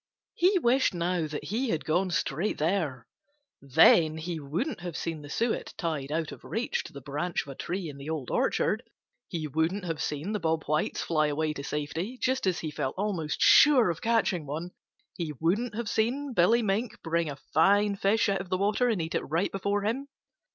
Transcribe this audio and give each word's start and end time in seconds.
He 0.33 0.57
wished 0.57 0.95
now 0.95 1.27
that 1.27 1.43
he 1.43 1.69
had 1.69 1.85
gone 1.85 2.09
straight 2.09 2.57
there. 2.57 3.05
Then 3.61 4.17
he 4.17 4.39
wouldn't 4.39 4.79
have 4.79 4.97
seen 4.97 5.21
the 5.21 5.29
suet 5.29 5.75
tied 5.77 6.11
out 6.11 6.31
of 6.31 6.43
reach 6.43 6.83
to 6.85 6.93
the 6.93 7.01
branch 7.01 7.43
of 7.43 7.49
a 7.49 7.53
tree 7.55 7.87
in 7.87 7.97
the 7.97 8.09
Old 8.09 8.31
Orchard; 8.31 8.81
he 9.27 9.45
wouldn't 9.47 9.85
have 9.85 10.01
seen 10.01 10.31
the 10.31 10.39
Bob 10.39 10.63
Whites 10.63 11.03
fly 11.03 11.27
away 11.27 11.53
to 11.53 11.63
safety 11.63 12.17
just 12.19 12.47
as 12.47 12.61
he 12.61 12.71
felt 12.71 12.95
almost 12.97 13.41
sure 13.43 13.91
of 13.91 14.01
catching 14.01 14.47
one; 14.47 14.71
he 15.17 15.33
wouldn't 15.39 15.75
have 15.75 15.87
seen 15.87 16.33
Billy 16.33 16.63
Mink 16.63 16.99
bring 17.03 17.29
a 17.29 17.35
fine 17.53 17.95
fish 17.95 18.27
out 18.27 18.41
of 18.41 18.49
the 18.49 18.57
water 18.57 18.89
and 18.89 18.99
eat 19.03 19.13
it 19.13 19.21
right 19.29 19.51
before 19.51 19.83
him. 19.83 20.07